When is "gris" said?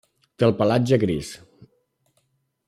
1.03-1.29